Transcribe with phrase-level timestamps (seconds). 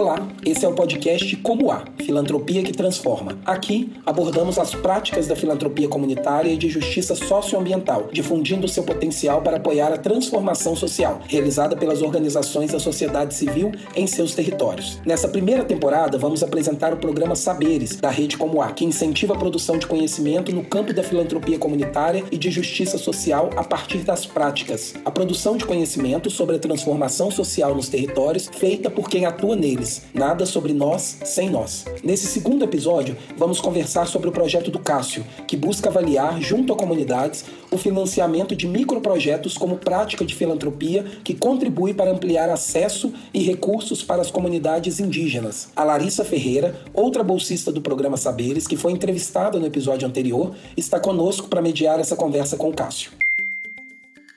[0.00, 3.38] Olá, esse é o podcast Como Há, Filantropia que Transforma.
[3.46, 9.58] Aqui abordamos as práticas da filantropia comunitária e de justiça socioambiental, difundindo seu potencial para
[9.58, 14.98] apoiar a transformação social, realizada pelas organizações da sociedade civil em seus territórios.
[15.06, 19.38] Nessa primeira temporada, vamos apresentar o programa Saberes, da Rede Como Há, que incentiva a
[19.38, 24.26] produção de conhecimento no campo da filantropia comunitária e de justiça social a partir das
[24.26, 24.94] práticas.
[25.04, 30.02] A produção de conhecimento sobre a transformação social nos territórios feita por quem atua neles
[30.12, 31.84] Nada sobre nós sem nós.
[32.02, 36.76] Nesse segundo episódio, vamos conversar sobre o projeto do Cássio, que busca avaliar, junto a
[36.76, 43.42] comunidades, o financiamento de microprojetos como prática de filantropia que contribui para ampliar acesso e
[43.42, 45.68] recursos para as comunidades indígenas.
[45.76, 50.98] A Larissa Ferreira, outra bolsista do programa Saberes, que foi entrevistada no episódio anterior, está
[50.98, 53.10] conosco para mediar essa conversa com o Cássio.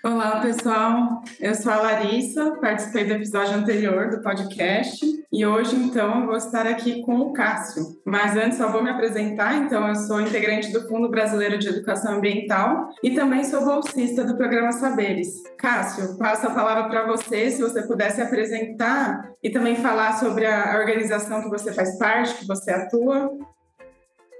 [0.05, 1.21] Olá, pessoal.
[1.39, 4.99] Eu sou a Larissa, participei do episódio anterior do podcast
[5.32, 7.85] e hoje, então, eu vou estar aqui com o Cássio.
[8.05, 9.55] Mas antes, só vou me apresentar.
[9.55, 14.35] Então, eu sou integrante do Fundo Brasileiro de Educação Ambiental e também sou bolsista do
[14.35, 15.41] programa Saberes.
[15.57, 20.76] Cássio, passo a palavra para você, se você pudesse apresentar e também falar sobre a
[20.77, 23.32] organização que você faz parte, que você atua.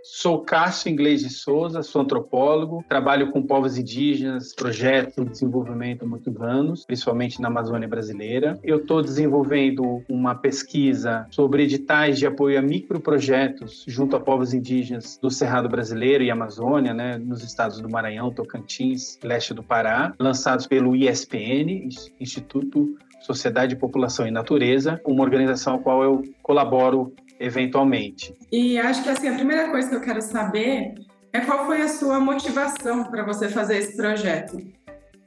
[0.06, 6.06] Sou Cássio Inglês de Souza, sou antropólogo, trabalho com povos indígenas, projeto de desenvolvimento há
[6.06, 8.60] muitos anos, principalmente na Amazônia brasileira.
[8.62, 15.18] Eu estou desenvolvendo uma pesquisa sobre editais de apoio a microprojetos junto a povos indígenas
[15.22, 20.68] do Cerrado Brasileiro e Amazônia, né, nos estados do Maranhão, Tocantins, leste do Pará, lançados
[20.68, 21.88] pelo ISPN,
[22.20, 28.34] Instituto Sociedade, População e Natureza, uma organização a qual eu colaboro eventualmente.
[28.52, 30.96] E acho que assim, a primeira coisa que eu quero saber
[31.34, 34.58] é qual foi a sua motivação para você fazer esse projeto.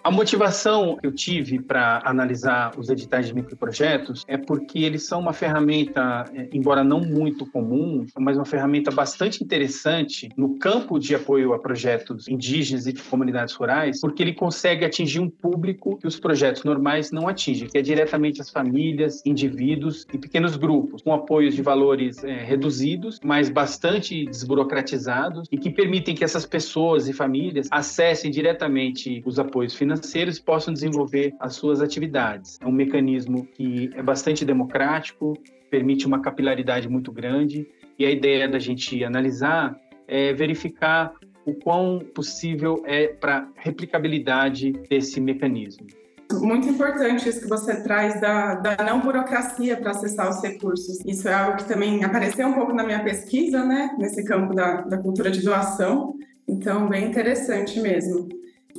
[0.07, 5.19] A motivação que eu tive para analisar os editais de microprojetos é porque eles são
[5.19, 11.12] uma ferramenta, é, embora não muito comum, mas uma ferramenta bastante interessante no campo de
[11.17, 16.06] apoio a projetos indígenas e de comunidades rurais, porque ele consegue atingir um público que
[16.06, 21.12] os projetos normais não atingem, que é diretamente as famílias, indivíduos e pequenos grupos, com
[21.12, 27.12] apoios de valores é, reduzidos, mas bastante desburocratizados e que permitem que essas pessoas e
[27.12, 32.59] famílias acessem diretamente os apoios financeiros financeiros possam desenvolver as suas atividades.
[32.61, 35.34] É um mecanismo que é bastante democrático,
[35.71, 37.67] permite uma capilaridade muito grande
[37.99, 41.15] e a ideia da gente analisar é verificar
[41.45, 45.87] o quão possível é para replicabilidade desse mecanismo.
[46.33, 50.99] Muito importante isso que você traz da, da não burocracia para acessar os recursos.
[51.06, 54.81] Isso é algo que também apareceu um pouco na minha pesquisa, né, nesse campo da,
[54.83, 56.15] da cultura de doação.
[56.49, 58.29] Então, bem interessante mesmo.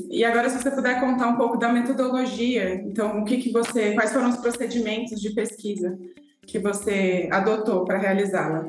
[0.09, 3.93] E agora, se você puder contar um pouco da metodologia, então, o que, que você,
[3.93, 5.97] quais foram os procedimentos de pesquisa
[6.45, 8.65] que você adotou para realizá-la?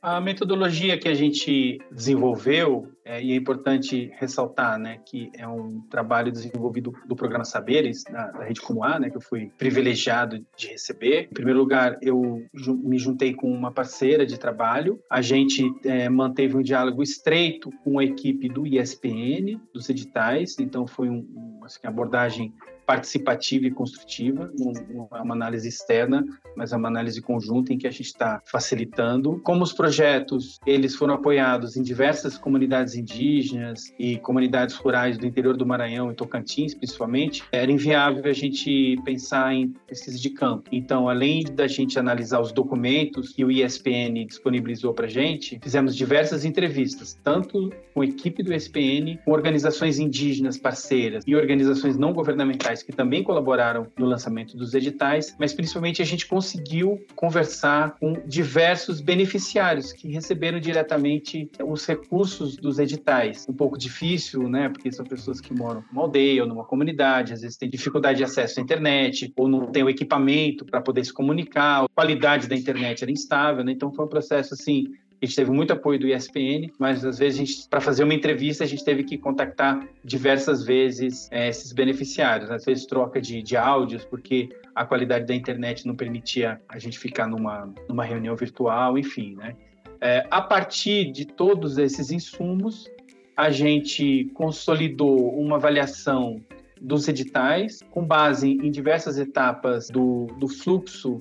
[0.00, 5.80] A metodologia que a gente desenvolveu, é, e é importante ressaltar né, que é um
[5.90, 10.44] trabalho desenvolvido do programa Saberes, da, da Rede Como A, né, que eu fui privilegiado
[10.56, 11.28] de receber.
[11.30, 16.56] Em primeiro lugar, eu me juntei com uma parceira de trabalho, a gente é, manteve
[16.56, 22.54] um diálogo estreito com a equipe do ISPN, dos editais, então foi um, assim, abordagem
[22.88, 26.24] participativa e construtiva, não é uma análise externa,
[26.56, 29.38] mas é uma análise conjunta em que a gente está facilitando.
[29.40, 35.54] Como os projetos eles foram apoiados em diversas comunidades indígenas e comunidades rurais do interior
[35.54, 40.70] do Maranhão e Tocantins, principalmente, era inviável a gente pensar em pesquisa de campo.
[40.72, 45.94] Então, além da gente analisar os documentos que o ISPN disponibilizou para a gente, fizemos
[45.94, 52.14] diversas entrevistas, tanto com a equipe do ISPN, com organizações indígenas parceiras e organizações não
[52.14, 58.14] governamentais que também colaboraram no lançamento dos editais, mas principalmente a gente conseguiu conversar com
[58.26, 63.46] diversos beneficiários que receberam diretamente os recursos dos editais.
[63.48, 64.68] Um pouco difícil, né?
[64.68, 68.24] Porque são pessoas que moram numa aldeia ou numa comunidade, às vezes têm dificuldade de
[68.24, 72.56] acesso à internet ou não tem o equipamento para poder se comunicar, a qualidade da
[72.56, 73.72] internet era instável, né?
[73.72, 74.86] Então foi um processo assim
[75.20, 78.66] a gente teve muito apoio do ISPN, mas às vezes para fazer uma entrevista a
[78.66, 84.04] gente teve que contactar diversas vezes é, esses beneficiários, às vezes troca de, de áudios,
[84.04, 89.34] porque a qualidade da internet não permitia a gente ficar numa, numa reunião virtual, enfim,
[89.34, 89.56] né?
[90.00, 92.88] É, a partir de todos esses insumos,
[93.36, 96.40] a gente consolidou uma avaliação
[96.80, 101.18] dos editais com base em diversas etapas do, do fluxo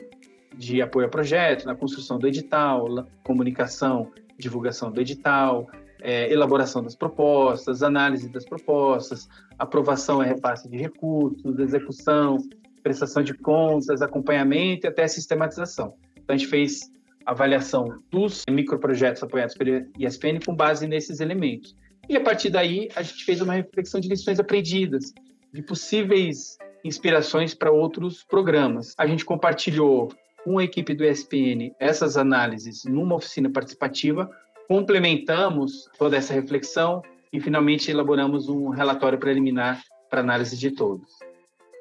[0.57, 5.67] de apoio a projeto, na construção do edital, comunicação, divulgação do edital,
[6.01, 9.27] é, elaboração das propostas, análise das propostas,
[9.57, 12.37] aprovação e repasse de recursos, execução,
[12.83, 15.95] prestação de contas, acompanhamento e até sistematização.
[16.15, 16.91] Então, a gente fez
[17.25, 21.75] avaliação dos microprojetos apoiados pela ESPN com base nesses elementos.
[22.07, 25.13] E a partir daí, a gente fez uma reflexão de lições aprendidas,
[25.51, 28.93] de possíveis inspirações para outros programas.
[28.97, 30.09] A gente compartilhou
[30.47, 34.31] com a equipe do ESPN essas análises numa oficina participativa,
[34.65, 37.01] complementamos toda essa reflexão
[37.33, 41.09] e finalmente elaboramos um relatório preliminar para análise de todos.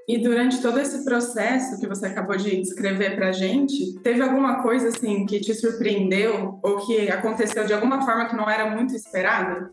[0.08, 4.60] E durante todo esse processo que você acabou de descrever para a gente, teve alguma
[4.60, 8.96] coisa assim que te surpreendeu ou que aconteceu de alguma forma que não era muito
[8.96, 9.70] esperada?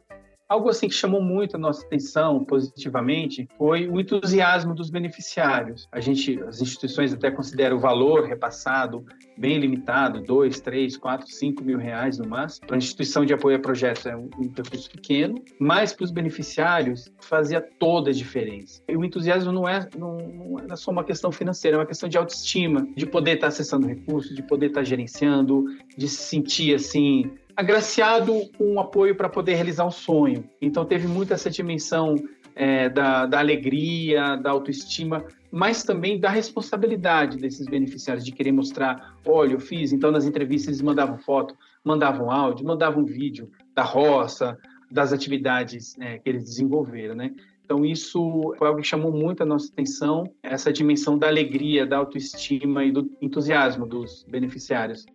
[0.53, 5.87] Algo assim que chamou muito a nossa atenção positivamente foi o entusiasmo dos beneficiários.
[5.91, 9.03] A gente, as instituições até consideram o valor repassado
[9.35, 12.67] bem limitado, dois, três, quatro, cinco mil reais no máximo.
[12.67, 16.11] Para a instituição de apoio a projetos é um, um recurso pequeno, mas para os
[16.11, 18.79] beneficiários fazia toda a diferença.
[18.87, 22.07] E o entusiasmo não é, não, não é só uma questão financeira, é uma questão
[22.07, 25.65] de autoestima, de poder estar acessando recursos, de poder estar gerenciando,
[25.97, 30.49] de se sentir assim agraciado com um apoio para poder realizar um sonho.
[30.61, 32.15] Então teve muito essa dimensão
[32.55, 39.15] é, da, da alegria, da autoestima, mas também da responsabilidade desses beneficiários de querer mostrar,
[39.25, 39.93] olha, eu fiz.
[39.93, 44.57] Então nas entrevistas eles mandavam foto, mandavam áudio, mandavam vídeo da roça,
[44.91, 47.31] das atividades é, que eles desenvolveram, né?
[47.65, 51.97] Então, isso foi algo que chamou muito a nossa atenção, essa dimensão da alegria, da
[51.97, 55.05] autoestima e do entusiasmo dos beneficiários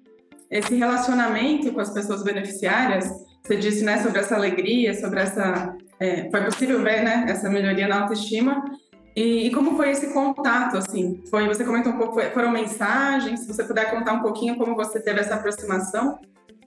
[0.50, 3.08] esse relacionamento com as pessoas beneficiárias,
[3.42, 7.88] você disse, né, sobre essa alegria, sobre essa, é, foi possível ver, né, essa melhoria
[7.88, 8.64] na autoestima.
[9.16, 11.22] E, e, como foi esse contato, assim?
[11.28, 13.40] Foi, você comentou um pouco, foram mensagens?
[13.40, 16.18] Se você puder contar um pouquinho como você teve essa aproximação?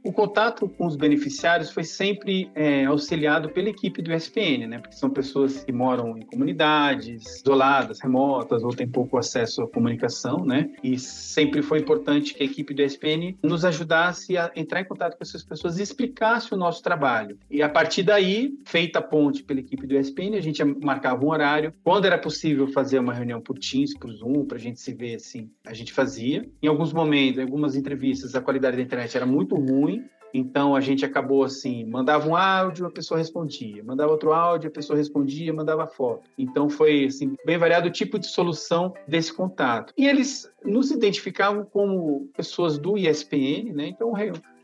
[0.03, 4.79] O contato com os beneficiários foi sempre é, auxiliado pela equipe do SPN, né?
[4.79, 10.43] Porque são pessoas que moram em comunidades isoladas, remotas, ou têm pouco acesso à comunicação,
[10.43, 10.71] né?
[10.83, 15.15] E sempre foi importante que a equipe do SPN nos ajudasse a entrar em contato
[15.15, 17.37] com essas pessoas e explicasse o nosso trabalho.
[17.49, 21.29] E a partir daí, feita a ponte pela equipe do SPN, a gente marcava um
[21.29, 21.73] horário.
[21.83, 25.15] Quando era possível fazer uma reunião por Teams, por Zoom, para a gente se ver
[25.15, 26.49] assim, a gente fazia.
[26.61, 29.90] Em alguns momentos, em algumas entrevistas, a qualidade da internet era muito ruim
[30.33, 34.73] então a gente acabou assim, mandava um áudio, a pessoa respondia, mandava outro áudio, a
[34.73, 36.29] pessoa respondia, mandava foto.
[36.37, 39.93] Então foi assim, bem variado o tipo de solução desse contato.
[39.97, 43.87] E eles nos identificavam como pessoas do ISPN, né?
[43.87, 44.11] Então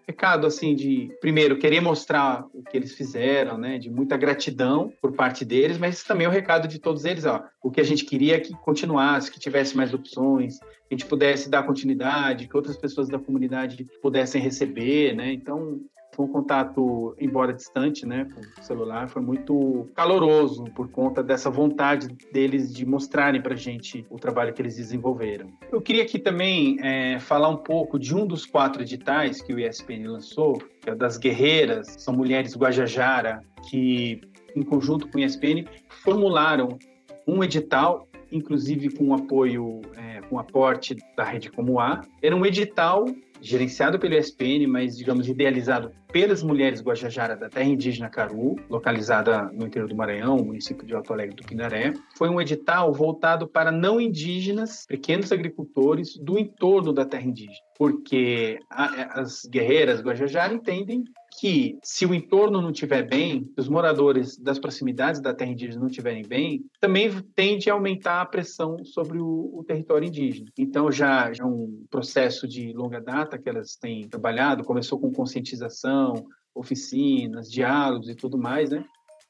[0.08, 5.12] recado assim de primeiro querer mostrar o que eles fizeram, né, de muita gratidão por
[5.12, 8.36] parte deles, mas também o recado de todos eles, ó, o que a gente queria
[8.36, 12.78] é que continuasse, que tivesse mais opções, que a gente pudesse dar continuidade, que outras
[12.78, 15.34] pessoas da comunidade pudessem receber, né?
[15.34, 15.82] Então,
[16.18, 21.52] foi um contato, embora distante, né, com o celular, foi muito caloroso por conta dessa
[21.52, 25.48] vontade deles de mostrarem para gente o trabalho que eles desenvolveram.
[25.72, 29.60] Eu queria aqui também é, falar um pouco de um dos quatro editais que o
[29.60, 34.20] ESPN lançou, que é das guerreiras, são mulheres Guajajara, que
[34.56, 36.80] em conjunto com o ESPN formularam
[37.28, 42.02] um edital inclusive com apoio, é, com aporte da Rede Como A.
[42.22, 43.06] Era um edital
[43.42, 49.68] gerenciado pelo ESPN, mas, digamos, idealizado pelas mulheres Guajajara da terra indígena Caru, localizada no
[49.68, 51.94] interior do Maranhão, município de Alto Alegre do Pindaré.
[52.16, 58.60] Foi um edital voltado para não indígenas, pequenos agricultores do entorno da terra indígena, porque
[58.70, 61.04] as guerreiras Guajajara entendem
[61.38, 65.88] que se o entorno não estiver bem, os moradores das proximidades da terra indígena não
[65.88, 70.50] estiverem bem, também tende a aumentar a pressão sobre o, o território indígena.
[70.58, 76.26] Então já, já um processo de longa data que elas têm trabalhado, começou com conscientização,
[76.56, 78.84] oficinas, diálogos e tudo mais, né?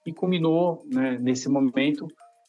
[0.06, 2.08] E culminou né, nesse momento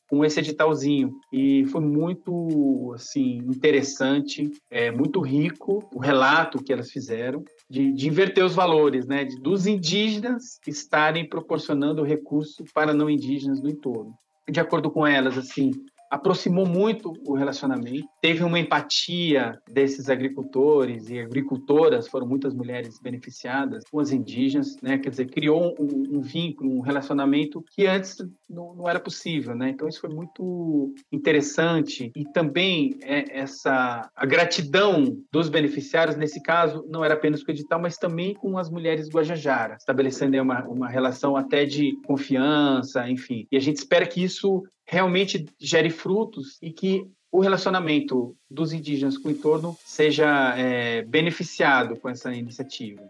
[0.08, 6.90] com esse editalzinho e foi muito assim interessante, é muito rico o relato que elas
[6.90, 13.10] fizeram de, de inverter os valores, né, de, dos indígenas estarem proporcionando recurso para não
[13.10, 14.14] indígenas do entorno.
[14.50, 15.70] De acordo com elas, assim,
[16.10, 18.08] aproximou muito o relacionamento.
[18.20, 24.98] Teve uma empatia desses agricultores e agricultoras, foram muitas mulheres beneficiadas com as indígenas, né?
[24.98, 28.16] Quer dizer, criou um, um vínculo, um relacionamento que antes
[28.48, 29.70] não, não, era possível, né?
[29.70, 36.84] Então isso foi muito interessante e também é, essa a gratidão dos beneficiários nesse caso
[36.88, 40.88] não era apenas com o edital, mas também com as mulheres guajajara, estabelecendo uma, uma
[40.88, 43.46] relação até de confiança, enfim.
[43.50, 49.18] E a gente espera que isso realmente gere frutos e que o relacionamento dos indígenas
[49.18, 53.02] com o entorno seja é, beneficiado com essa iniciativa.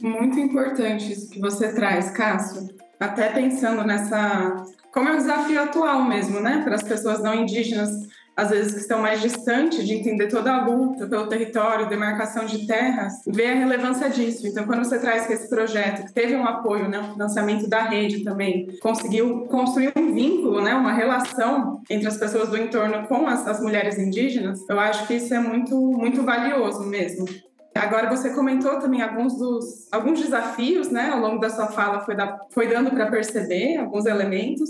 [0.00, 2.68] Muito importante isso que você traz, Cássio.
[3.00, 4.64] Até pensando nessa.
[4.92, 6.62] Como é um desafio atual mesmo, né?
[6.62, 7.90] Para as pessoas não indígenas
[8.36, 12.66] às vezes que estão mais distantes de entender toda a luta pelo território, demarcação de
[12.66, 14.46] terras, vê a relevância disso.
[14.46, 17.82] Então, quando você traz que esse projeto, que teve um apoio, né, um financiamento da
[17.82, 23.26] rede também, conseguiu construir um vínculo, né, uma relação entre as pessoas do entorno com
[23.26, 27.26] as, as mulheres indígenas, eu acho que isso é muito, muito valioso mesmo.
[27.74, 31.08] Agora você comentou também alguns dos alguns desafios, né?
[31.10, 34.68] Ao longo da sua fala foi, da, foi dando para perceber alguns elementos.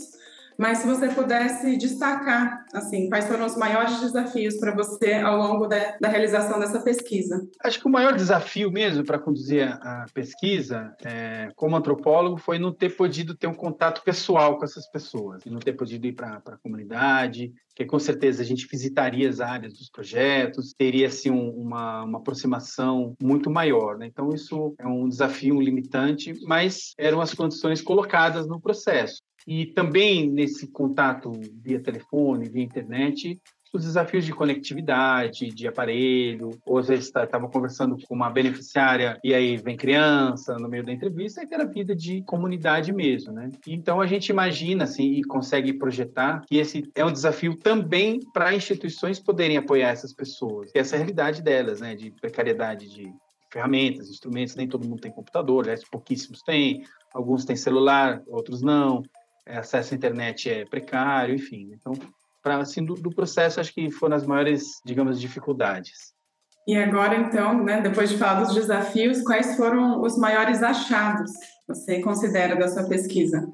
[0.59, 5.67] Mas se você pudesse destacar, assim, quais foram os maiores desafios para você ao longo
[5.67, 7.47] da, da, realização dessa pesquisa?
[7.65, 12.73] Acho que o maior desafio mesmo para conduzir a, pesquisa, é, como antropólogo, foi não
[12.73, 16.57] ter podido ter um contato pessoal com essas pessoas, não ter podido ir para a
[16.59, 22.05] comunidade, que com certeza a gente visitaria as áreas dos projetos, teria assim um, uma,
[22.05, 23.99] uma aproximação muito maior.
[23.99, 24.07] Né?
[24.07, 29.23] Então isso é um desafio, limitante, mas eram as condições colocadas no processo.
[29.47, 31.33] E também nesse contato
[31.63, 33.41] via telefone, via internet,
[33.73, 39.19] os desafios de conectividade, de aparelho, ou às vezes estava tá, conversando com uma beneficiária
[39.25, 43.51] e aí vem criança no meio da entrevista, é aquela vida de comunidade mesmo, né?
[43.67, 48.55] Então a gente imagina assim e consegue projetar que esse é um desafio também para
[48.55, 51.95] instituições poderem apoiar essas pessoas, que essa é realidade delas, né?
[51.95, 53.11] De precariedade de
[53.51, 55.75] ferramentas, instrumentos, nem todo mundo tem computador, né?
[55.91, 59.03] pouquíssimos têm, alguns têm celular, outros não.
[59.47, 61.71] Acesso à internet é precário, enfim.
[61.73, 61.93] Então,
[62.43, 66.13] para assim do, do, processo, acho que foram as maiores, digamos, dificuldades.
[66.67, 71.31] E agora, então, né, depois de falar dos desafios, quais foram os maiores achados
[71.67, 73.47] você considera da sua pesquisa?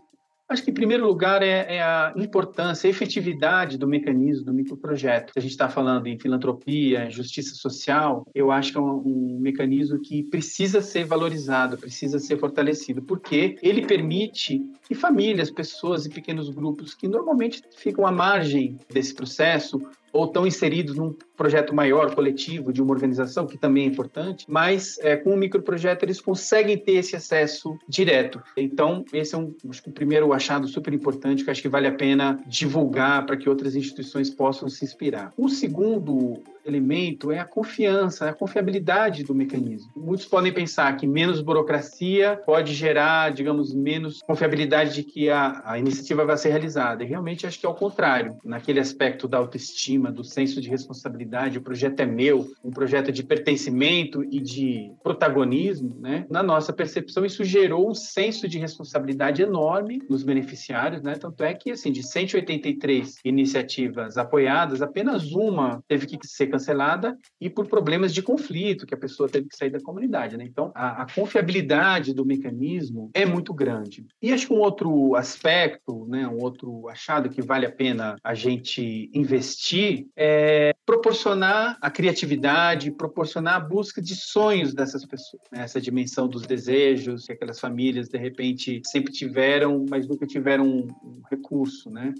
[0.49, 5.35] Acho que, em primeiro lugar, é, é, a importância, a efetividade do mecanismo do microprojeto.
[5.35, 9.03] Se a gente está falando em filantropia, em justiça social, eu acho que é um,
[9.05, 16.07] um, mecanismo que precisa ser valorizado, precisa ser fortalecido, porque ele permite que famílias, pessoas
[16.07, 19.79] e pequenos grupos que normalmente ficam à margem desse processo
[20.13, 24.99] ou estão inseridos num projeto maior, coletivo, de uma organização, que também é importante, mas
[25.01, 28.43] é, com o microprojeto eles conseguem ter esse acesso direto.
[28.57, 31.87] Então, esse é um, acho que o primeiro achado super importante que acho que vale
[31.87, 35.33] a pena divulgar para que outras instituições possam se inspirar.
[35.37, 39.91] O segundo elemento é a confiança, a confiabilidade do mecanismo.
[39.97, 45.79] Muitos podem pensar que menos burocracia pode gerar, digamos, menos confiabilidade de que a, a
[45.79, 47.03] iniciativa vai ser realizada.
[47.03, 51.59] E realmente acho que é o contrário, naquele aspecto da autoestima, do senso de responsabilidade,
[51.59, 56.27] o projeto é meu, um projeto de pertencimento e de protagonismo, né?
[56.31, 61.15] Na nossa percepção, isso gerou um senso de responsabilidade enorme nos beneficiários, né?
[61.15, 67.49] Tanto é que, assim, de 183 iniciativas apoiadas, apenas uma teve que ser cancelada e
[67.49, 70.37] por problemas de conflito, que a pessoa teve que sair da comunidade.
[70.37, 70.45] Né?
[70.45, 74.07] Então, a, a confiabilidade do mecanismo é muito grande.
[74.21, 78.35] E acho que um outro aspecto, né, um outro achado que vale a pena a
[78.35, 85.43] gente investir é proporcionar a criatividade, proporcionar a busca de sonhos dessas pessoas.
[85.53, 85.63] Né?
[85.63, 90.89] Essa dimensão dos desejos que aquelas famílias, de repente, sempre tiveram, mas nunca tiveram um,
[91.03, 92.13] um recurso, né?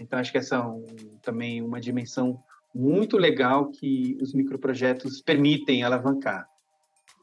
[0.00, 0.84] Então, acho que essa é um,
[1.22, 2.40] também uma dimensão
[2.78, 6.46] muito legal que os microprojetos permitem alavancar.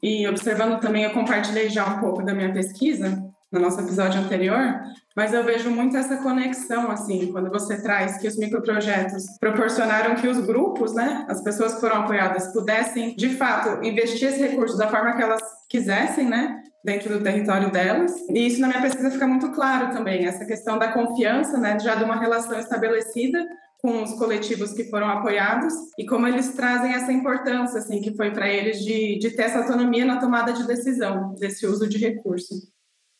[0.02, 3.18] E observando também, eu compartilhei já um pouco da minha pesquisa
[3.50, 4.78] no nosso episódio anterior,
[5.16, 10.28] mas eu vejo muito essa conexão, assim, quando você traz que os microprojetos proporcionaram que
[10.28, 14.88] os grupos, né, as pessoas que foram apoiadas, pudessem, de fato, investir esse recurso da
[14.88, 18.12] forma que elas quisessem, né, dentro do território delas.
[18.28, 21.94] E isso na minha pesquisa fica muito claro também, essa questão da confiança, né, já
[21.94, 23.42] de uma relação estabelecida
[23.78, 28.30] com os coletivos que foram apoiados e como eles trazem essa importância, assim, que foi
[28.30, 32.54] para eles de, de ter essa autonomia na tomada de decisão desse uso de recurso.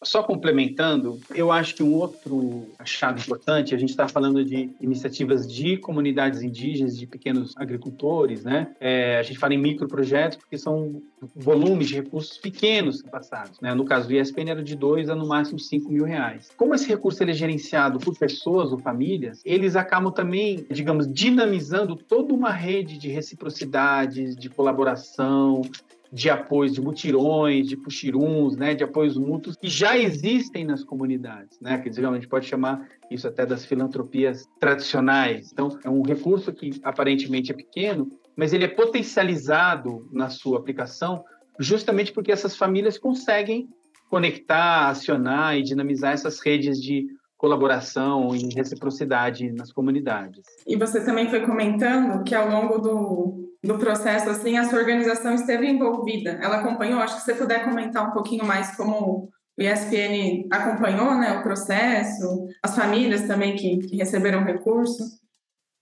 [0.07, 5.51] Só complementando, eu acho que um outro achado importante, a gente está falando de iniciativas
[5.53, 8.69] de comunidades indígenas, de pequenos agricultores, né?
[8.79, 11.03] É, a gente fala em microprojetos porque são
[11.35, 13.75] volumes de recursos pequenos passados, né?
[13.75, 16.51] No caso do ISPN era de 2 a no máximo 5 mil reais.
[16.57, 21.97] Como esse recurso ele é gerenciado por pessoas ou famílias, eles acabam também, digamos, dinamizando
[21.97, 25.63] toda uma rede de reciprocidade, de colaboração,
[26.13, 31.59] de apoios, de mutirões, de puxiruns, né, de apoios mútuos que já existem nas comunidades,
[31.61, 35.51] né, que a gente pode chamar isso até das filantropias tradicionais.
[35.53, 41.25] Então, é um recurso que aparentemente é pequeno, mas ele é potencializado na sua aplicação
[41.59, 43.69] justamente porque essas famílias conseguem
[44.11, 50.43] conectar, acionar e dinamizar essas redes de colaboração e reciprocidade nas comunidades.
[50.67, 55.35] E você também foi comentando que ao longo do, do processo, assim, a sua organização
[55.35, 56.39] esteve envolvida.
[56.43, 61.39] Ela acompanhou, acho que você puder comentar um pouquinho mais como o ESPN acompanhou né,
[61.39, 65.03] o processo, as famílias também que, que receberam recurso.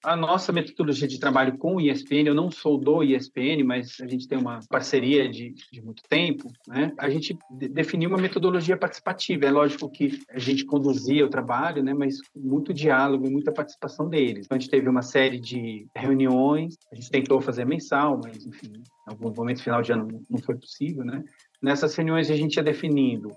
[0.04, 4.06] A nossa metodologia de trabalho com o ISPN, eu não sou do ISPN, mas a
[4.06, 6.92] gente tem uma parceria de, de muito tempo, né?
[6.99, 9.46] A gente definiu uma metodologia participativa.
[9.46, 11.94] É lógico que a gente conduzia o trabalho, né?
[11.94, 14.44] Mas muito diálogo e muita participação deles.
[14.44, 18.73] Então, a gente teve uma série de reuniões, a gente tentou fazer mensal, mas, enfim,
[18.75, 21.25] em alguns momentos, final de ano, não foi possível, né?
[21.62, 23.30] Nessas reuniões, a gente ia definindo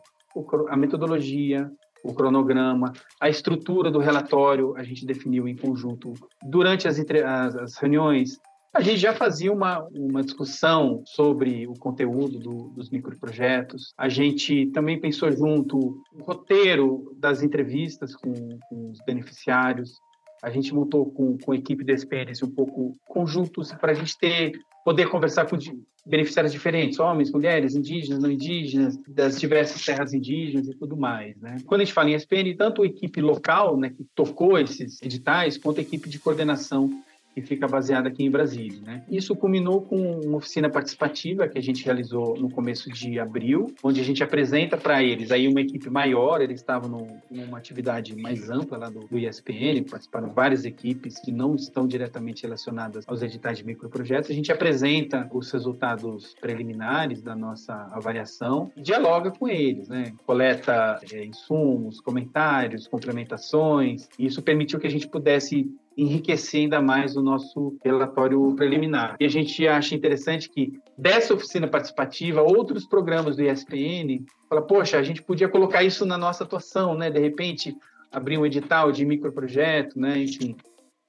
[0.69, 1.71] a metodologia,
[2.07, 6.13] o cronograma, a estrutura do relatório a gente definiu em conjunto.
[6.41, 8.39] Durante as, as, as reuniões,
[8.73, 13.93] a gente já fazia uma, uma discussão sobre o conteúdo do, dos microprojetos.
[13.97, 18.33] A gente também pensou junto o roteiro das entrevistas com,
[18.69, 19.99] com os beneficiários.
[20.43, 24.17] A gente montou com, com a equipe da experiência um pouco conjuntos para a gente
[24.17, 24.51] ter
[24.87, 25.57] poder conversar com
[26.05, 31.35] beneficiários diferentes, homens, mulheres, indígenas, não indígenas, das diversas terras indígenas e tudo mais.
[31.41, 31.57] Né?
[31.65, 35.57] Quando a gente fala em SPN, tanto a equipe local, né, que tocou esses editais,
[35.57, 36.89] quanto a equipe de coordenação
[37.37, 38.81] que fica baseada aqui em Brasília.
[38.83, 39.03] Né?
[39.07, 44.01] Isso culminou com uma oficina participativa que a gente realizou no começo de abril, onde
[44.01, 48.49] a gente apresenta para eles aí uma equipe maior, eles estavam no, numa atividade mais
[48.49, 53.59] ampla lá do, do ISPN, participaram várias equipes que não estão diretamente relacionadas aos editais
[53.59, 54.31] de microprojetos.
[54.31, 60.11] A gente apresenta os resultados preliminares da nossa avaliação e dialoga com eles, né?
[60.25, 64.09] coleta é, insumos, comentários, complementações.
[64.17, 69.15] Isso permitiu que a gente pudesse enriquecer ainda mais o nosso relatório preliminar.
[69.19, 74.99] E a gente acha interessante que dessa oficina participativa, outros programas do ISPN, fala, poxa,
[74.99, 77.09] a gente podia colocar isso na nossa atuação, né?
[77.09, 77.75] De repente,
[78.11, 80.19] abrir um edital de microprojeto, né?
[80.19, 80.55] Enfim,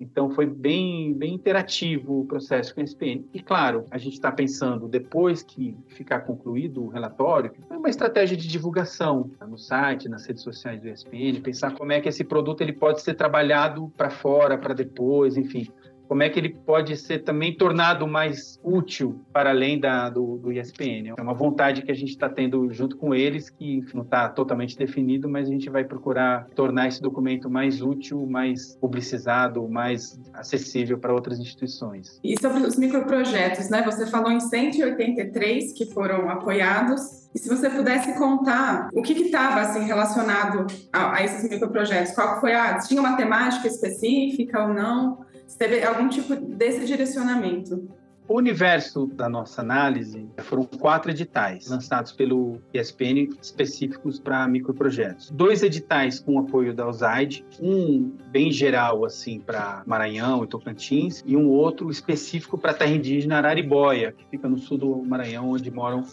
[0.01, 3.25] então foi bem, bem interativo o processo com a SPN.
[3.35, 8.47] E claro, a gente está pensando, depois que ficar concluído o relatório, uma estratégia de
[8.47, 12.61] divulgação tá no site, nas redes sociais do ESPN, pensar como é que esse produto
[12.61, 15.69] ele pode ser trabalhado para fora, para depois, enfim
[16.09, 20.49] como é que ele pode ser também tornado mais útil para além da, do, do.
[20.51, 24.77] É uma vontade que a gente está tendo junto com eles, que não está totalmente
[24.77, 30.99] definido, mas a gente vai procurar tornar esse documento mais útil, mais publicizado, mais acessível
[30.99, 32.19] para outras instituições.
[32.25, 33.83] E sobre os microprojetos, né?
[33.83, 37.29] Você falou em 183 que foram apoiados.
[37.35, 42.41] E se você pudesse contar o que estava assim relacionado a, a esses microprojetos, qual
[42.41, 45.28] foi a tinha uma temática específica ou não?
[45.49, 47.89] Se teve algum tipo desse direcionamento.
[48.29, 55.31] O universo da nossa análise foram quatro editais lançados pelo ESPN específicos para microprojetos.
[55.31, 61.39] Dois editais com apoio da USAID, um bem geral assim para Maranhão e Tocantins e
[61.39, 65.71] um outro específico para a terra indígena Araribóia, que fica no sul do Maranhão, onde
[65.71, 66.05] moram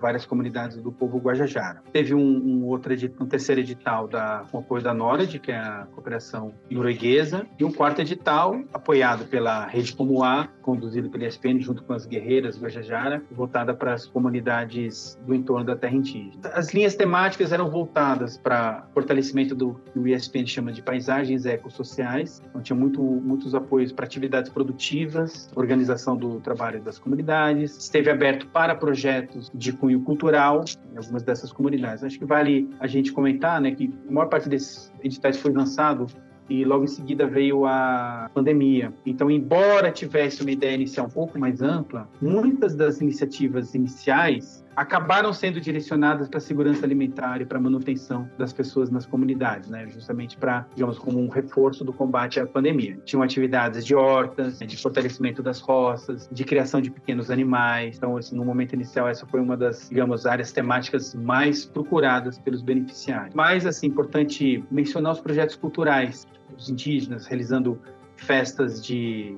[0.00, 1.82] várias comunidades do povo Guajajara.
[1.92, 5.58] Teve um, um outro edital, um terceiro edital da, com apoio da NORAD, que é
[5.58, 11.82] a cooperação norueguesa, e um quarto edital apoiado pela Rede Comuá, conduzido pelo ESPN junto
[11.82, 16.34] com as guerreiras Guajajara, voltada para as comunidades do entorno da terra indígena.
[16.54, 22.42] As linhas temáticas eram voltadas para fortalecimento do que o ESPN chama de paisagens ecossociais,
[22.48, 28.46] então tinha muito, muitos apoios para atividades produtivas, organização do trabalho das comunidades, esteve aberto
[28.48, 32.02] para projetos de cunho cultural em algumas dessas comunidades.
[32.04, 36.06] Acho que vale a gente comentar né, que a maior parte desses editais foi lançado
[36.48, 38.92] e logo em seguida veio a pandemia.
[39.04, 45.32] Então, embora tivesse uma ideia inicial um pouco mais ampla, muitas das iniciativas iniciais acabaram
[45.32, 49.88] sendo direcionadas para a segurança alimentar e para a manutenção das pessoas nas comunidades, né?
[49.88, 52.98] justamente para, digamos, como um reforço do combate à pandemia.
[53.04, 57.96] Tinham atividades de hortas, de fortalecimento das roças, de criação de pequenos animais.
[57.96, 62.60] Então, assim, no momento inicial, essa foi uma das, digamos, áreas temáticas mais procuradas pelos
[62.60, 63.34] beneficiários.
[63.34, 67.80] Mas, assim, importante mencionar os projetos culturais, os indígenas realizando
[68.16, 69.36] festas de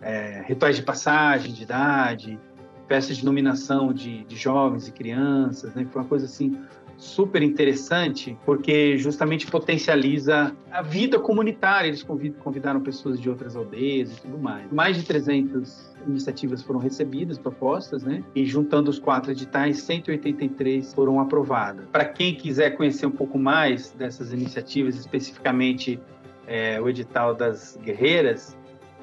[0.00, 2.38] é, rituais de passagem de idade,
[2.88, 5.86] festas de nominação de, de jovens e crianças, né?
[5.90, 6.58] Foi uma coisa assim
[6.98, 11.88] super interessante, porque justamente potencializa a vida comunitária.
[11.88, 14.70] Eles convidaram pessoas de outras aldeias e tudo mais.
[14.72, 18.22] Mais de 300 iniciativas foram recebidas, propostas, né?
[18.34, 21.86] E juntando os quatro editais, 183 foram aprovadas.
[21.90, 26.00] Para quem quiser conhecer um pouco mais dessas iniciativas, especificamente
[26.46, 28.56] é, o edital das guerreiras,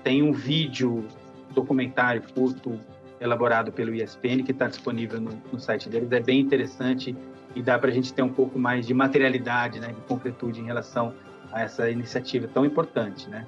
[0.03, 1.05] tem um vídeo
[1.53, 2.79] documentário curto
[3.19, 6.11] elaborado pelo ESPN que está disponível no, no, site deles.
[6.11, 7.15] É bem interessante
[7.55, 10.65] e dá para a gente ter um pouco mais de materialidade, né, de concretude em
[10.65, 11.13] relação
[11.51, 13.45] a essa iniciativa tão importante, né?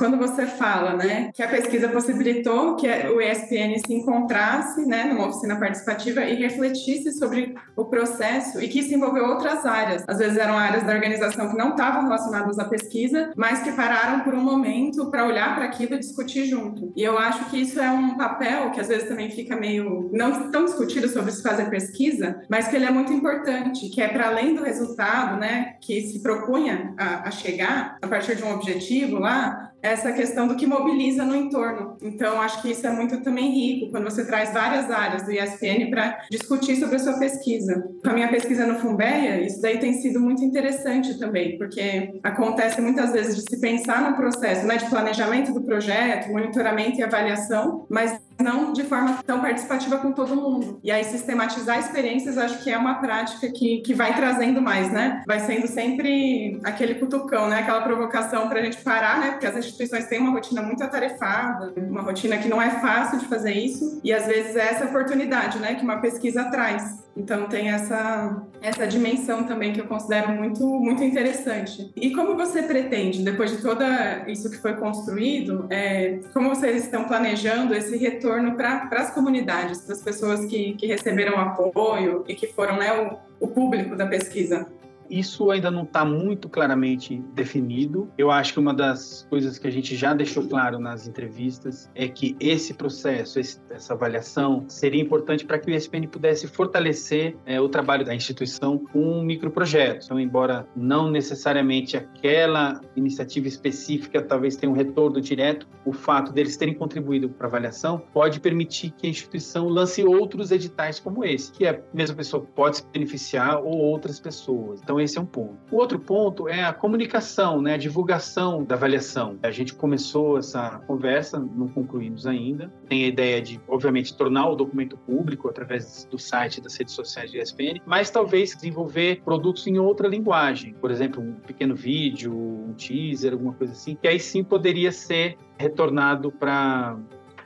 [0.00, 5.28] Quando você fala, né, que a pesquisa possibilitou que o ESPN se encontrasse, né, numa
[5.28, 10.02] oficina participativa e refletisse sobre o processo e que isso envolveu outras áreas.
[10.08, 14.20] Às vezes eram áreas da organização que não estavam relacionadas à pesquisa, mas que pararam
[14.20, 16.94] por um momento para olhar para aquilo e discutir junto.
[16.96, 20.50] E eu acho que isso é um papel que às vezes também fica meio não
[20.50, 24.28] tão discutido sobre se fazer pesquisa, mas que ele é muito importante, que é para
[24.28, 29.18] além do resultado, né, que se propunha a, a chegar a partir de um objetivo
[29.18, 31.96] lá, essa questão do que mobiliza no entorno.
[32.02, 35.90] Então, acho que isso é muito também rico, quando você traz várias áreas do ISPN
[35.90, 37.88] para discutir sobre a sua pesquisa.
[38.02, 42.80] Com a minha pesquisa no Fumbeia, isso daí tem sido muito interessante também, porque acontece
[42.80, 47.86] muitas vezes de se pensar no processo né, de planejamento do projeto, monitoramento e avaliação,
[47.88, 50.80] mas não de forma tão participativa com todo mundo.
[50.82, 55.22] E aí, sistematizar experiências, acho que é uma prática que, que vai trazendo mais, né?
[55.26, 57.60] Vai sendo sempre aquele cutucão, né?
[57.60, 59.30] Aquela provocação para a gente parar, né?
[59.32, 63.26] Porque as instituições têm uma rotina muito atarefada, uma rotina que não é fácil de
[63.26, 65.74] fazer isso, e às vezes é essa oportunidade, né?
[65.74, 67.00] Que uma pesquisa traz.
[67.16, 71.90] Então tem essa, essa dimensão também que eu considero muito, muito interessante.
[71.96, 73.82] E como você pretende, depois de todo
[74.26, 79.94] isso que foi construído, é, como vocês estão planejando esse retorno para as comunidades, para
[79.94, 84.66] as pessoas que, que receberam apoio e que foram né, o, o público da pesquisa?
[85.10, 88.08] Isso ainda não está muito claramente definido.
[88.16, 92.06] Eu acho que uma das coisas que a gente já deixou claro nas entrevistas é
[92.08, 97.60] que esse processo, esse, essa avaliação, seria importante para que o ESPN pudesse fortalecer é,
[97.60, 100.06] o trabalho da instituição com microprojetos.
[100.06, 106.56] Então, embora não necessariamente aquela iniciativa específica talvez tenha um retorno direto, o fato deles
[106.56, 111.50] terem contribuído para a avaliação pode permitir que a instituição lance outros editais como esse,
[111.52, 114.80] que a mesma pessoa pode se beneficiar ou outras pessoas.
[114.82, 115.58] Então, esse é um ponto.
[115.70, 119.38] O outro ponto é a comunicação, né, a divulgação da avaliação.
[119.42, 122.72] A gente começou essa conversa, não concluímos ainda.
[122.88, 127.30] Tem a ideia de, obviamente, tornar o documento público através do site das redes sociais
[127.30, 130.74] do ESPN, mas talvez desenvolver produtos em outra linguagem.
[130.74, 135.36] Por exemplo, um pequeno vídeo, um teaser, alguma coisa assim, que aí sim poderia ser
[135.58, 136.98] retornado para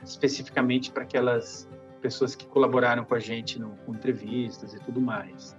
[0.03, 1.67] especificamente para aquelas
[2.01, 5.57] pessoas que colaboraram com a gente no, com entrevistas e tudo mais.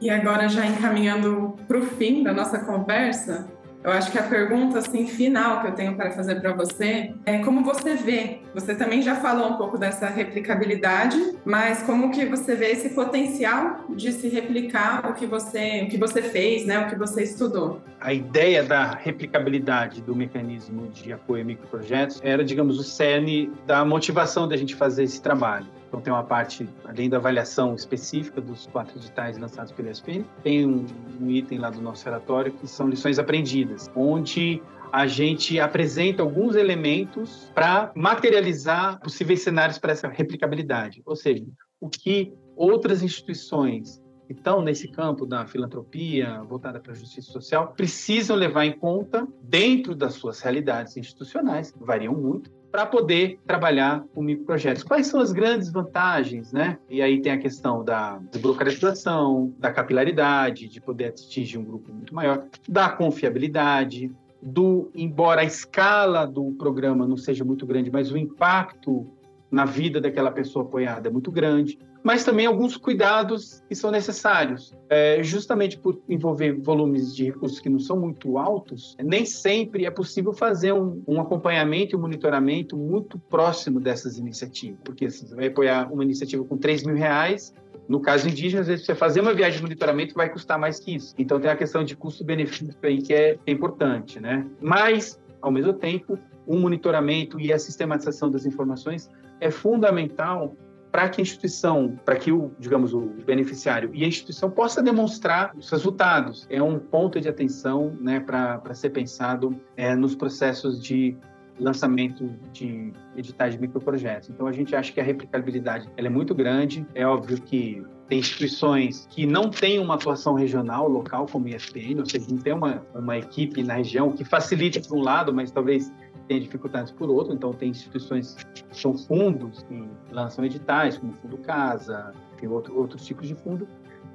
[0.00, 3.46] E agora, já encaminhando para o fim da nossa conversa,
[3.82, 7.38] eu acho que a pergunta assim final que eu tenho para fazer para você é
[7.38, 8.40] como você vê.
[8.54, 13.86] Você também já falou um pouco dessa replicabilidade, mas como que você vê esse potencial
[13.88, 17.80] de se replicar o que você, o que você fez, né, o que você estudou?
[17.98, 23.82] A ideia da replicabilidade do mecanismo de apoio a microprojetos era, digamos, o cerne da
[23.82, 25.66] motivação da gente fazer esse trabalho.
[25.90, 30.64] Então tem uma parte, além da avaliação específica dos quatro editais lançados pelo ESPN, tem
[30.64, 30.86] um,
[31.20, 36.54] um item lá do nosso relatório que são lições aprendidas, onde a gente apresenta alguns
[36.54, 41.02] elementos para materializar possíveis cenários para essa replicabilidade.
[41.04, 41.44] Ou seja,
[41.80, 47.72] o que outras instituições que estão nesse campo da filantropia voltada para a justiça social
[47.76, 54.04] precisam levar em conta dentro das suas realidades institucionais, que variam muito, para poder trabalhar
[54.14, 54.82] com microprojetos.
[54.82, 56.78] Quais são as grandes vantagens, né?
[56.88, 62.14] E aí tem a questão da desburocratização, da capilaridade, de poder atingir um grupo muito
[62.14, 64.10] maior, da confiabilidade,
[64.42, 69.06] do embora a escala do programa não seja muito grande, mas o impacto
[69.50, 74.74] na vida daquela pessoa apoiada é muito grande mas também alguns cuidados que são necessários.
[74.88, 79.90] É, justamente por envolver volumes de recursos que não são muito altos, nem sempre é
[79.90, 85.48] possível fazer um, um acompanhamento e um monitoramento muito próximo dessas iniciativas, porque você vai
[85.48, 87.54] apoiar uma iniciativa com 3 mil reais,
[87.88, 90.94] no caso indígena, às vezes você fazer uma viagem de monitoramento vai custar mais que
[90.94, 91.12] isso.
[91.18, 94.46] Então tem a questão de custo-benefício aí que é, é importante, né?
[94.60, 99.10] Mas, ao mesmo tempo, o um monitoramento e a sistematização das informações
[99.40, 100.54] é fundamental
[100.90, 105.52] para que a instituição, para que o, digamos, o beneficiário e a instituição possa demonstrar
[105.56, 106.46] os resultados.
[106.50, 111.16] É um ponto de atenção né, para ser pensado é, nos processos de
[111.60, 114.30] lançamento de editais de microprojetos.
[114.30, 116.86] Então, a gente acha que a replicabilidade ela é muito grande.
[116.94, 122.00] É óbvio que tem instituições que não têm uma atuação regional, local, como o ISPN,
[122.00, 125.50] ou seja, não tem uma, uma equipe na região que facilite por um lado, mas
[125.50, 125.92] talvez
[126.30, 131.16] tem dificuldades por outro, então tem instituições que são fundos que lançam editais, como o
[131.16, 133.66] Fundo Casa, tem outro, outros tipos de fundo,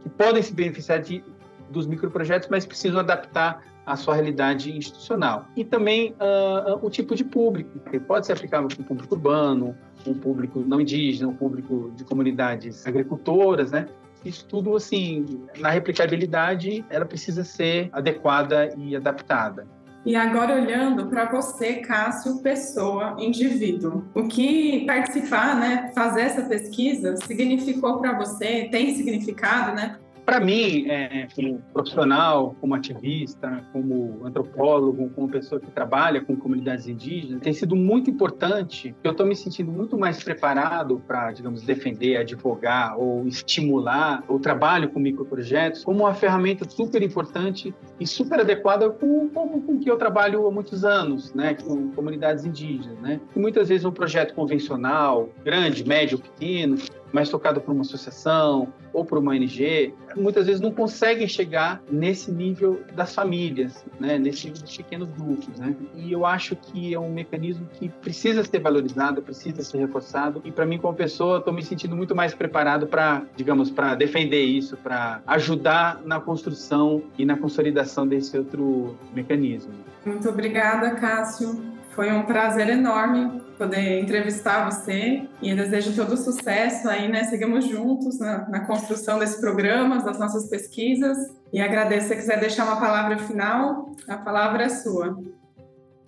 [0.01, 1.21] que podem se beneficiar de,
[1.69, 5.45] dos microprojetos, mas precisam adaptar à sua realidade institucional.
[5.58, 9.75] E também uh, o tipo de público, que pode ser aplicável para o público urbano,
[10.08, 13.89] um público não indígena, um público de comunidades agricultoras, né?
[14.23, 15.25] Isso tudo, assim,
[15.60, 19.67] na replicabilidade, ela precisa ser adequada e adaptada.
[20.06, 27.18] E agora olhando para você, Cássio, pessoa, indivíduo, o que participar, né, fazer essa pesquisa
[27.18, 29.98] significou para você, tem significado, né?
[30.26, 36.88] Para mim, é, como profissional, como ativista, como antropólogo, como pessoa que trabalha com comunidades
[36.88, 38.96] indígenas, tem sido muito importante.
[39.04, 44.90] Eu estou me sentindo muito mais preparado para, digamos, defender, advogar ou estimular o trabalho
[44.90, 49.98] com microprojetos como uma ferramenta super importante e super adequada com o com que eu
[49.98, 53.20] trabalho há muitos anos, né, com comunidades indígenas, né.
[53.36, 56.78] E muitas vezes um projeto convencional, grande, médio, pequeno,
[57.15, 62.30] mais tocado por uma associação ou por uma ONG, muitas vezes não conseguem chegar nesse
[62.30, 64.19] nível das famílias, né?
[64.19, 65.58] nesse nível dos pequenos grupos.
[65.58, 65.75] Né?
[65.95, 70.41] E eu acho que é um mecanismo que precisa ser valorizado, precisa ser reforçado.
[70.43, 74.43] E para mim, como pessoa, estou me sentindo muito mais preparado para, digamos, para defender
[74.43, 79.73] isso, para ajudar na construção e na consolidação desse outro mecanismo.
[80.06, 81.75] Muito obrigada, Cássio.
[81.96, 87.24] Foi um prazer enorme poder entrevistar você e desejo todo sucesso aí, né?
[87.24, 91.18] Seguimos juntos na, na construção desse programa, das nossas pesquisas.
[91.54, 92.10] E agradeço.
[92.10, 95.18] Se quiser deixar uma palavra final, a palavra é sua.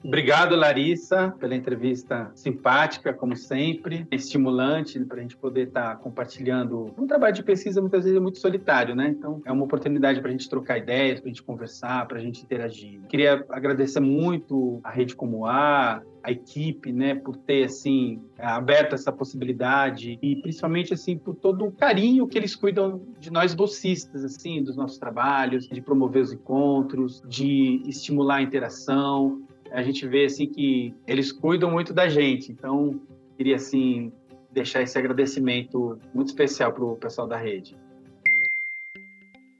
[0.04, 6.94] Obrigado, Larissa, pela entrevista simpática, como sempre, estimulante para a gente poder estar tá compartilhando.
[6.98, 9.10] Um trabalho de pesquisa muitas vezes é muito solitário, né?
[9.10, 12.22] Então é uma oportunidade para a gente trocar ideias, para a gente conversar, para a
[12.22, 13.02] gente interagir.
[13.10, 19.14] Queria agradecer muito a Rede Como A, a equipe, né, por ter assim aberto essa
[19.14, 24.62] possibilidade e principalmente assim por todo o carinho que eles cuidam de nós bolsistas, assim,
[24.62, 30.48] dos nossos trabalhos, de promover os encontros, de estimular a interação a gente vê assim
[30.48, 32.52] que eles cuidam muito da gente.
[32.52, 33.00] Então,
[33.36, 34.12] queria assim
[34.52, 37.78] deixar esse agradecimento muito especial para o pessoal da rede.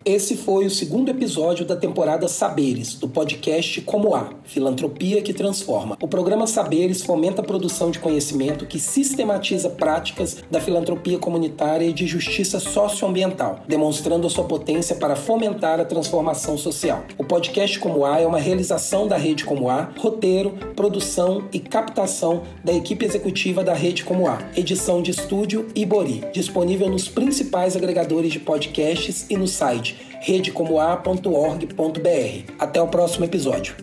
[0.10, 5.98] Esse foi o segundo episódio da temporada Saberes, do podcast Como Há, Filantropia que Transforma.
[6.02, 11.92] O programa Saberes fomenta a produção de conhecimento que sistematiza práticas da filantropia comunitária e
[11.92, 17.04] de justiça socioambiental, demonstrando a sua potência para fomentar a transformação social.
[17.18, 22.44] O podcast Como Há é uma realização da Rede Como Há, roteiro, produção e captação
[22.64, 28.32] da equipe executiva da Rede Como Há, edição de estúdio Ibori, disponível nos principais agregadores
[28.32, 32.54] de podcasts e no site redecomoa.org.br.
[32.60, 33.76] Até o próximo episódio.